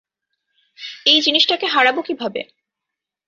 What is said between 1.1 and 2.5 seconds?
এই জিনিসটাকে হারাব কীভাবে?